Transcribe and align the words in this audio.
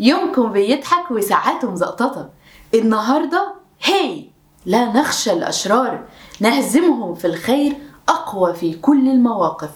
ضحكهم 0.00 0.52
بيضحك 0.52 1.10
وساعاته 1.10 1.70
مزقططة 1.70 2.28
النهاردة 2.74 3.54
هي! 3.82 4.24
لا 4.66 4.92
نخشى 4.92 5.32
الأشرار. 5.32 6.04
نهزمهم 6.40 7.14
في 7.14 7.26
الخير 7.26 7.76
أقوى 8.08 8.54
في 8.54 8.74
كل 8.74 9.08
المواقف. 9.08 9.70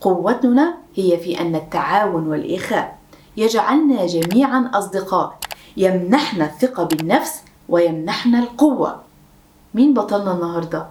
قوتنا 0.00 0.74
هي 0.94 1.18
في 1.18 1.40
أن 1.40 1.54
التعاون 1.54 2.28
والإخاء. 2.28 2.98
يجعلنا 3.36 4.06
جميعا 4.06 4.70
أصدقاء. 4.74 5.38
يمنحنا 5.76 6.44
الثقة 6.44 6.84
بالنفس 6.84 7.42
ويمنحنا 7.68 8.38
القوة. 8.38 9.00
مين 9.74 9.94
بطلنا 9.94 10.32
النهارده؟ 10.32 10.86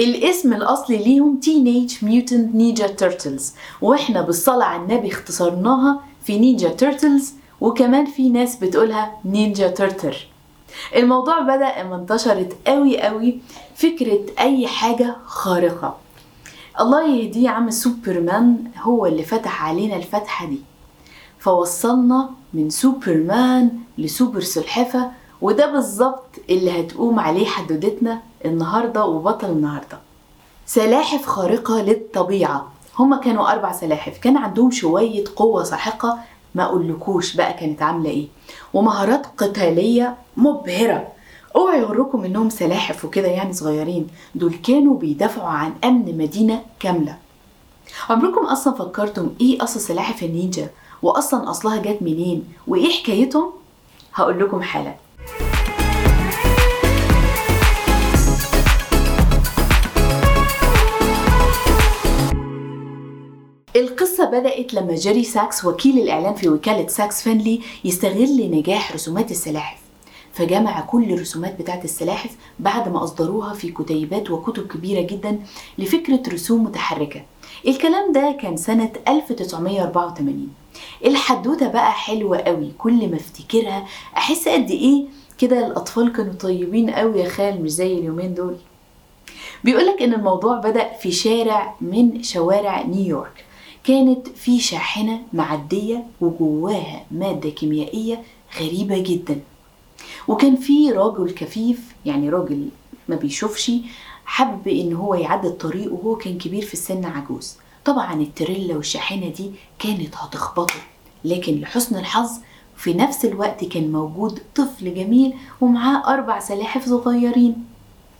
الاسم 0.00 0.52
الأصلي 0.52 0.96
ليهم 0.96 1.40
Teenage 1.44 1.92
Mutant 1.92 2.54
Ninja 2.56 2.88
Turtles 3.02 3.42
وإحنا 3.82 4.22
بالصلاة 4.22 4.64
على 4.66 4.82
النبي 4.82 5.08
اختصرناها 5.08 6.00
في 6.24 6.38
Ninja 6.38 6.68
Turtles 6.68 7.32
وكمان 7.60 8.06
في 8.06 8.28
ناس 8.28 8.56
بتقولها 8.56 9.12
نينجا 9.24 9.68
ترتر 9.68 10.26
الموضوع 10.96 11.40
بدأ 11.40 11.80
اما 11.80 11.96
انتشرت 11.96 12.56
قوي 12.66 13.00
قوي 13.00 13.38
فكرة 13.76 14.20
أي 14.38 14.66
حاجة 14.66 15.16
خارقة. 15.26 15.96
الله 16.80 17.08
يهديه 17.16 17.48
عم 17.48 17.70
سوبرمان 17.70 18.64
هو 18.78 19.06
اللي 19.06 19.22
فتح 19.22 19.64
علينا 19.64 19.96
الفتحة 19.96 20.46
دي. 20.46 20.58
فوصلنا 21.38 22.30
من 22.54 22.70
سوبرمان 22.70 23.70
لسوبر 23.98 24.40
سلحفة 24.40 25.10
وده 25.42 25.72
بالظبط 25.72 26.26
اللي 26.50 26.80
هتقوم 26.80 27.20
عليه 27.20 27.46
حدودتنا 27.46 28.20
النهاردة 28.44 29.04
وبطل 29.04 29.46
النهاردة. 29.50 29.98
سلاحف 30.66 31.26
خارقة 31.26 31.82
للطبيعة. 31.82 32.72
هما 32.98 33.16
كانوا 33.16 33.52
أربع 33.52 33.72
سلاحف. 33.72 34.18
كان 34.18 34.36
عندهم 34.36 34.70
شوية 34.70 35.24
قوة 35.36 35.64
ساحقة 35.64 36.18
ما 36.54 36.64
أقولكوش 36.64 37.36
بقى 37.36 37.52
كانت 37.52 37.82
عاملة 37.82 38.10
إيه. 38.10 38.26
ومهارات 38.74 39.26
قتالية 39.38 40.16
مبهرة. 40.36 41.08
اوعوا 41.56 41.76
يغركم 41.76 42.24
إنهم 42.24 42.50
سلاحف 42.50 43.04
وكده 43.04 43.28
يعني 43.28 43.52
صغيرين. 43.52 44.06
دول 44.34 44.54
كانوا 44.54 44.96
بيدافعوا 44.98 45.48
عن 45.48 45.72
أمن 45.84 46.18
مدينة 46.18 46.62
كاملة. 46.80 47.16
عمركم 48.10 48.46
أصلا 48.46 48.74
فكرتم 48.74 49.30
إيه 49.40 49.64
أصل 49.64 49.80
سلاحف 49.80 50.22
النينجا؟ 50.22 50.68
واصلا 51.02 51.50
أصلها 51.50 51.76
جت 51.76 52.02
منين؟ 52.02 52.44
وإيه 52.68 52.90
حكايتهم؟ 53.02 53.50
هقول 54.14 54.40
لكم 54.40 54.62
حالا. 54.62 54.94
القصة 63.76 64.24
بدأت 64.24 64.74
لما 64.74 64.94
جيري 64.94 65.24
ساكس 65.24 65.64
وكيل 65.64 65.98
الإعلان 65.98 66.34
في 66.34 66.48
وكالة 66.48 66.86
ساكس 66.86 67.22
فينلي 67.22 67.60
يستغل 67.84 68.50
نجاح 68.50 68.92
رسومات 68.92 69.30
السلاحف. 69.30 69.78
فجمع 70.32 70.80
كل 70.80 71.12
الرسومات 71.12 71.58
بتاعت 71.58 71.84
السلاحف 71.84 72.30
بعد 72.58 72.88
ما 72.88 73.04
أصدروها 73.04 73.54
في 73.54 73.72
كتيبات 73.72 74.30
وكتب 74.30 74.66
كبيرة 74.66 75.00
جدا 75.00 75.38
لفكرة 75.78 76.22
رسوم 76.32 76.62
متحركة. 76.64 77.22
الكلام 77.68 78.12
ده 78.12 78.36
كان 78.42 78.56
سنة 78.56 78.92
1984 79.08 80.48
الحدوتة 81.04 81.68
بقى 81.68 81.92
حلوة 81.92 82.38
قوي 82.38 82.72
كل 82.78 83.08
ما 83.10 83.16
افتكرها 83.16 83.86
أحس 84.16 84.48
قد 84.48 84.70
إيه 84.70 85.04
كده 85.38 85.66
الأطفال 85.66 86.12
كانوا 86.12 86.32
طيبين 86.32 86.90
قوي 86.90 87.20
يا 87.20 87.28
خال 87.28 87.62
مش 87.62 87.70
زي 87.70 87.92
اليومين 87.98 88.34
دول. 88.34 88.56
بيقولك 89.64 90.02
إن 90.02 90.14
الموضوع 90.14 90.58
بدأ 90.58 90.92
في 90.92 91.12
شارع 91.12 91.74
من 91.80 92.22
شوارع 92.22 92.82
نيويورك. 92.82 93.44
كانت 93.84 94.28
في 94.28 94.60
شاحنة 94.60 95.22
معدية 95.32 96.04
وجواها 96.20 97.04
مادة 97.10 97.50
كيميائية 97.50 98.22
غريبة 98.60 98.98
جدا. 98.98 99.40
وكان 100.28 100.56
في 100.56 100.90
راجل 100.92 101.30
كفيف 101.30 101.94
يعني 102.06 102.28
راجل 102.30 102.68
ما 103.08 103.16
بيشوفش 103.16 103.72
حب 104.24 104.68
إن 104.68 104.92
هو 104.92 105.14
يعدي 105.14 105.46
الطريق 105.48 105.92
وهو 105.92 106.16
كان 106.16 106.38
كبير 106.38 106.62
في 106.64 106.74
السن 106.74 107.04
عجوز. 107.04 107.56
طبعا 107.84 108.14
التريلا 108.14 108.76
والشاحنة 108.76 109.28
دي 109.28 109.50
كانت 109.78 110.16
هتخبطه 110.16 110.74
لكن 111.24 111.60
لحسن 111.60 111.96
الحظ 111.98 112.30
في 112.76 112.94
نفس 112.94 113.24
الوقت 113.24 113.64
كان 113.64 113.92
موجود 113.92 114.42
طفل 114.54 114.94
جميل 114.94 115.34
ومعاه 115.60 116.14
أربع 116.14 116.38
سلاحف 116.40 116.88
صغيرين 116.88 117.64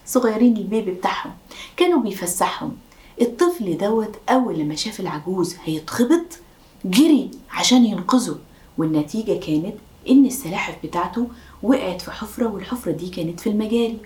صغيرين 0.07 0.57
البيبي 0.57 0.91
بتاعهم. 0.91 1.31
كانوا 1.77 2.01
بيفسحهم. 2.01 2.77
الطفل 3.21 3.79
دوت 3.79 4.17
أول 4.29 4.59
لما 4.59 4.75
شاف 4.75 5.01
العجوز 5.01 5.57
هيتخبط 5.65 6.39
جري 6.85 7.31
عشان 7.51 7.85
ينقذه 7.85 8.39
والنتيجة 8.79 9.41
كانت 9.41 9.75
إن 10.11 10.27
السلاحف 10.27 10.75
بتاعته 10.85 11.27
وقعت 11.63 12.01
في 12.03 12.11
حفرة 12.11 12.47
والحفرة 12.47 12.93
دي 12.93 13.09
كانت 13.09 13.41
في 13.41 13.49
المجاري. 13.51 13.99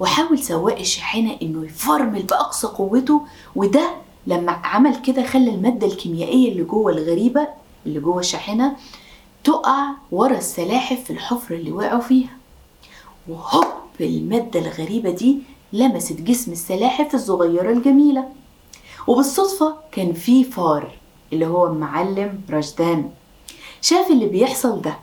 وحاول 0.00 0.38
سواق 0.38 0.78
الشاحنة 0.78 1.36
إنه 1.42 1.64
يفرمل 1.64 2.22
بأقصى 2.22 2.66
قوته 2.66 3.20
وده 3.56 3.90
لما 4.26 4.52
عمل 4.52 4.96
كده 4.96 5.26
خلى 5.26 5.50
المادة 5.54 5.86
الكيميائية 5.86 6.52
اللي 6.52 6.64
جوه 6.64 6.92
الغريبة 6.92 7.48
اللي 7.86 8.00
جوه 8.00 8.18
الشاحنة 8.20 8.76
تقع 9.44 9.90
ورا 10.12 10.38
السلاحف 10.38 11.04
في 11.04 11.10
الحفرة 11.12 11.56
اللي 11.56 11.72
وقعوا 11.72 12.00
فيها. 12.00 12.30
وهوب! 13.28 13.64
المادة 14.00 14.60
الغريبة 14.60 15.10
دي 15.10 15.38
لمست 15.72 16.20
جسم 16.20 16.52
السلاحف 16.52 17.14
الصغيرة 17.14 17.72
الجميلة. 17.72 18.28
وبالصدفة 19.06 19.74
كان 19.92 20.12
في 20.12 20.44
فار 20.44 20.90
اللي 21.32 21.46
هو 21.46 21.66
المعلم 21.66 22.40
رشدان. 22.50 23.10
شاف 23.80 24.10
اللي 24.10 24.26
بيحصل 24.26 24.80
ده 24.82 24.96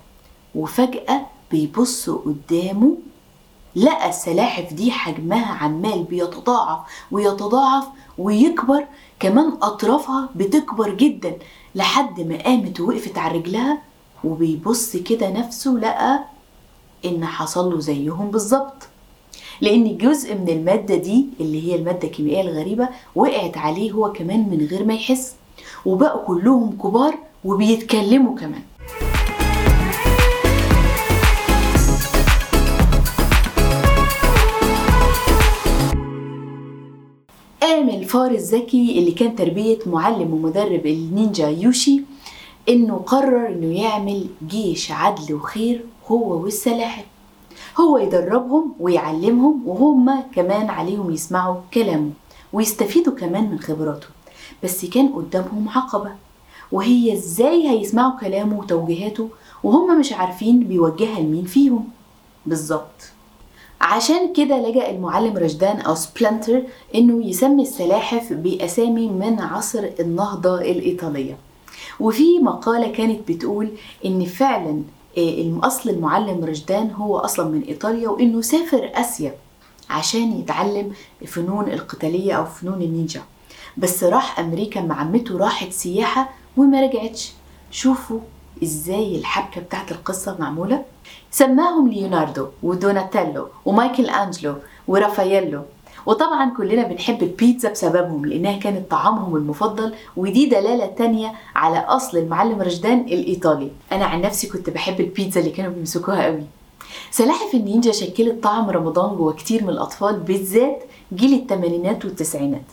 وفجأة 0.55 1.21
بيبص 1.51 2.09
قدامه 2.09 2.97
لقى 3.75 4.09
السلاحف 4.09 4.73
دي 4.73 4.91
حجمها 4.91 5.53
عمال 5.63 6.03
بيتضاعف 6.03 6.79
ويتضاعف 7.11 7.83
ويكبر 8.17 8.85
كمان 9.19 9.57
أطرافها 9.61 10.29
بتكبر 10.35 10.89
جدا 10.93 11.38
لحد 11.75 12.21
ما 12.21 12.43
قامت 12.43 12.79
ووقفت 12.79 13.17
على 13.17 13.38
رجلها 13.39 13.81
وبيبص 14.23 14.95
كده 14.97 15.29
نفسه 15.29 15.71
لقى 15.71 16.19
إن 17.05 17.25
حصل 17.25 17.71
له 17.73 17.79
زيهم 17.79 18.31
بالظبط. 18.31 18.88
لأن 19.61 19.97
جزء 19.97 20.35
من 20.35 20.49
المادة 20.49 20.95
دي 20.95 21.25
اللي 21.39 21.67
هي 21.67 21.75
المادة 21.75 22.07
الكيميائية 22.07 22.49
الغريبة 22.49 22.89
وقعت 23.15 23.57
عليه 23.57 23.91
هو 23.91 24.11
كمان 24.11 24.49
من 24.49 24.67
غير 24.71 24.83
ما 24.85 24.93
يحس. 24.93 25.35
وبقوا 25.85 26.25
كلهم 26.25 26.77
كبار 26.83 27.15
وبيتكلموا 27.45 28.35
كمان. 28.35 28.61
قام 37.61 37.89
الفار 37.89 38.31
الذكي 38.31 38.99
اللي 38.99 39.11
كان 39.11 39.35
تربية 39.35 39.79
معلم 39.85 40.33
ومدرب 40.33 40.85
النينجا 40.85 41.47
يوشي 41.49 42.01
إنه 42.69 42.95
قرر 42.95 43.47
إنه 43.47 43.81
يعمل 43.81 44.25
جيش 44.47 44.91
عدل 44.91 45.33
وخير 45.33 45.85
هو 46.07 46.43
والسلاحف. 46.43 47.05
هو 47.80 47.97
يدربهم 47.97 48.74
ويعلمهم 48.80 49.62
وهم 49.66 50.24
كمان 50.35 50.69
عليهم 50.69 51.12
يسمعوا 51.12 51.56
كلامه 51.74 52.12
ويستفيدوا 52.53 53.13
كمان 53.13 53.52
من 53.52 53.59
خبراته. 53.59 54.07
بس 54.63 54.86
كان 54.86 55.07
قدامهم 55.07 55.69
عقبة 55.69 56.12
وهي 56.71 57.13
إزاي 57.13 57.69
هيسمعوا 57.69 58.19
كلامه 58.19 58.60
وتوجيهاته 58.60 59.30
وهم 59.63 60.00
مش 60.00 60.13
عارفين 60.13 60.60
بيوجهها 60.60 61.19
لمين 61.19 61.45
فيهم. 61.45 61.88
بالظبط. 62.45 63.12
عشان 63.81 64.33
كده 64.33 64.69
لجأ 64.69 64.89
المعلم 64.89 65.38
رشدان 65.38 65.80
أو 65.81 65.95
سبلنتر 65.95 66.62
إنه 66.95 67.25
يسمي 67.25 67.62
السلاحف 67.62 68.33
بأسامي 68.33 69.07
من 69.10 69.39
عصر 69.42 69.89
النهضة 70.00 70.62
الإيطالية. 70.62 71.38
وفي 72.00 72.39
مقالة 72.39 72.92
كانت 72.92 73.31
بتقول 73.31 73.69
إن 74.06 74.25
فعلا 74.25 74.81
أصل 75.63 75.89
المعلم 75.89 76.45
رشدان 76.45 76.91
هو 76.91 77.17
أصلا 77.17 77.50
من 77.50 77.61
إيطاليا 77.61 78.09
وإنه 78.09 78.41
سافر 78.41 78.91
آسيا 78.94 79.35
عشان 79.89 80.39
يتعلم 80.39 80.94
الفنون 81.21 81.69
القتالية 81.69 82.33
أو 82.33 82.45
فنون 82.45 82.81
النينجا. 82.81 83.21
بس 83.77 84.03
راح 84.03 84.39
أمريكا 84.39 84.81
مع 84.81 85.00
عمته 85.00 85.38
راحت 85.38 85.71
سياحة 85.71 86.29
وما 86.57 86.81
رجعتش. 86.81 87.33
شوفوا 87.71 88.19
إزاي 88.63 89.15
الحبكة 89.15 89.61
بتاعت 89.61 89.91
القصة 89.91 90.35
معمولة. 90.39 90.85
سماهم 91.31 91.88
ليوناردو 91.88 92.47
ودوناتيلو 92.63 93.47
ومايكل 93.65 94.05
أنجلو 94.05 94.55
ورافاييلو 94.88 95.62
وطبعا 96.06 96.50
كلنا 96.57 96.84
بنحب 96.84 97.24
البيتزا 97.24 97.72
بسببهم 97.72 98.25
لأنها 98.25 98.57
كانت 98.57 98.92
طعامهم 98.92 99.36
المفضل 99.36 99.94
ودي 100.18 100.46
دلالة 100.46 100.86
تانية 100.86 101.34
على 101.56 101.78
أصل 101.78 102.18
المعلم 102.18 102.62
رشدان 102.62 103.00
الإيطالي. 103.00 103.72
أنا 103.92 104.06
عن 104.06 104.22
نفسي 104.22 104.48
كنت 104.48 104.69
بحب 104.69 105.00
البيتزا 105.00 105.40
اللي 105.40 105.51
كانوا 105.51 105.72
بيمسكوها 105.72 106.25
قوي. 106.25 106.44
سلاحف 107.12 107.54
النينجا 107.54 107.92
شكلت 107.92 108.44
طعم 108.44 108.69
رمضان 108.69 109.16
جوه 109.16 109.34
كتير 109.34 109.63
من 109.63 109.69
الأطفال 109.69 110.19
بالذات 110.19 110.84
جيل 111.13 111.34
الثمانينات 111.34 112.06
والتسعينات. 112.06 112.66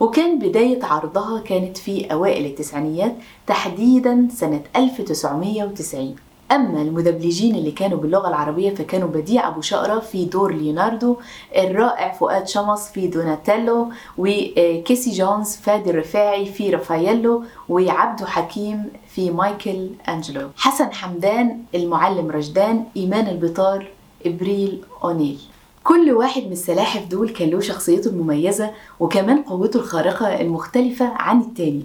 وكان 0.00 0.38
بداية 0.38 0.84
عرضها 0.84 1.40
كانت 1.40 1.76
في 1.76 2.12
أوائل 2.12 2.46
التسعينيات 2.46 3.14
تحديدا 3.46 4.28
سنة 4.34 4.62
1990 4.76 6.16
أما 6.52 6.82
المدبلجين 6.82 7.54
اللي 7.54 7.70
كانوا 7.70 7.98
باللغة 7.98 8.28
العربية 8.28 8.74
فكانوا 8.74 9.08
بديع 9.08 9.48
أبو 9.48 9.60
شقرة 9.60 9.98
في 9.98 10.24
دور 10.24 10.54
ليوناردو 10.54 11.16
الرائع 11.56 12.12
فؤاد 12.12 12.48
شمس 12.48 12.88
في 12.88 13.06
دوناتيلو 13.06 13.88
وكيسي 14.18 15.10
جونز 15.10 15.56
فادي 15.56 15.90
الرفاعي 15.90 16.46
في 16.46 16.70
رافاييلو 16.70 17.44
وعبدو 17.68 18.26
حكيم 18.26 18.84
في 19.08 19.30
مايكل 19.30 19.88
أنجلو. 20.08 20.48
حسن 20.56 20.92
حمدان 20.92 21.62
المعلم 21.74 22.30
رشدان 22.30 22.84
إيمان 22.96 23.26
البطار 23.26 23.88
إبريل 24.26 24.80
أونيل. 25.04 25.38
كل 25.84 26.12
واحد 26.12 26.42
من 26.42 26.52
السلاحف 26.52 27.06
دول 27.06 27.28
كان 27.28 27.50
له 27.50 27.60
شخصيته 27.60 28.08
المميزة 28.08 28.70
وكمان 29.00 29.42
قوته 29.42 29.76
الخارقة 29.76 30.40
المختلفة 30.40 31.06
عن 31.06 31.40
التاني. 31.40 31.84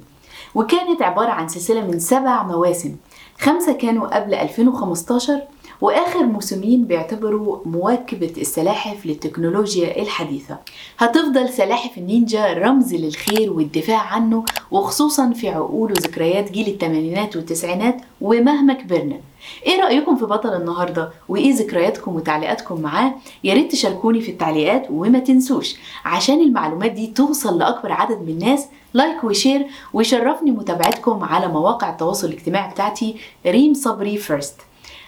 وكانت 0.55 1.01
عبارة 1.01 1.29
عن 1.29 1.47
سلسلة 1.47 1.81
من 1.81 1.99
سبع 1.99 2.43
مواسم. 2.43 2.95
خمسة 3.41 3.73
كانوا 3.73 4.07
قبل 4.07 4.33
2015 4.33 5.41
وآخر 5.81 6.23
موسمين 6.25 6.83
بيعتبروا 6.85 7.57
مواكبة 7.65 8.33
السلاحف 8.37 9.05
للتكنولوجيا 9.05 10.01
الحديثة. 10.01 10.57
هتفضل 10.97 11.49
سلاحف 11.49 11.97
النينجا 11.97 12.53
رمز 12.53 12.93
للخير 12.95 13.53
والدفاع 13.53 13.99
عنه 13.99 14.45
وخصوصا 14.71 15.29
في 15.31 15.49
عقول 15.49 15.91
وذكريات 15.91 16.51
جيل 16.51 16.67
الثمانينات 16.67 17.35
والتسعينات 17.35 18.01
ومهما 18.21 18.73
كبرنا. 18.73 19.17
إيه 19.65 19.81
رأيكم 19.81 20.15
في 20.15 20.25
بطل 20.25 20.53
النهاردة؟ 20.61 21.09
وإيه 21.29 21.53
ذكرياتكم 21.53 22.15
وتعليقاتكم 22.15 22.81
معاه؟ 22.81 23.13
يا 23.43 23.53
ريت 23.53 23.71
تشاركوني 23.71 24.21
في 24.21 24.31
التعليقات 24.31 24.87
وما 24.89 25.19
تنسوش 25.19 25.75
عشان 26.05 26.41
المعلومات 26.41 26.91
دي 26.91 27.07
توصل 27.07 27.59
لأكبر 27.59 27.91
عدد 27.91 28.21
من 28.21 28.29
الناس 28.29 28.65
like 28.93 29.23
و 29.23 29.30
share 29.30 29.65
ويشرفني 29.93 30.51
متابعتكم 30.51 31.23
على 31.23 31.47
مواقع 31.47 31.89
التواصل 31.89 32.27
الاجتماعي 32.27 32.71
بتاعتي 32.71 33.15
ريم 33.45 33.73
صبري 33.73 34.17
First 34.17 34.55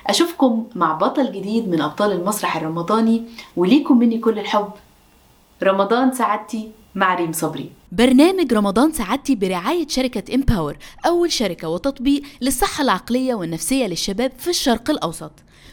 أشوفكم 0.08 0.68
مع 0.76 0.94
بطل 0.94 1.32
جديد 1.32 1.68
من 1.68 1.82
أبطال 1.82 2.12
المسرح 2.12 2.58
الرمضاني 2.58 3.24
وليكم 3.56 4.00
مني 4.00 4.18
كل 4.18 4.40
الحب. 4.40 4.70
رمضان 5.64 6.12
سعادتي 6.12 6.72
مع 6.96 7.16
ريم 7.16 7.32
صبري. 7.32 7.72
برنامج 7.92 8.54
رمضان 8.54 8.92
سعادتي 8.92 9.36
برعاية 9.36 9.88
شركة 9.88 10.36
إمباور 10.36 10.78
أول 11.06 11.32
شركة 11.32 11.70
وتطبيق 11.70 12.24
للصحة 12.42 12.84
العقلية 12.84 13.36
والنفسية 13.36 13.86
للشباب 13.86 14.32
في 14.38 14.50
الشرق 14.50 14.90
الأوسط. 14.90 15.32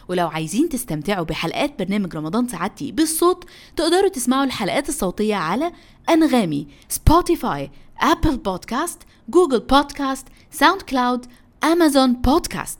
ولو 0.08 0.28
عايزين 0.28 0.68
تستمتعوا 0.68 1.24
بحلقات 1.24 1.78
برنامج 1.78 2.16
رمضان 2.16 2.48
سعادتي 2.48 2.92
بالصوت 2.92 3.44
تقدروا 3.76 4.08
تسمعوا 4.08 4.44
الحلقات 4.44 4.88
الصوتية 4.88 5.34
على 5.34 5.72
أنغامي 6.08 6.66
سبوتيفاي 6.88 7.70
أبل 8.00 8.36
بودكاست 8.36 8.98
جوجل 9.28 9.60
بودكاست 9.60 10.26
ساوند 10.50 10.82
كلاود 10.82 11.26
أمازون 11.64 12.12
بودكاست 12.12 12.78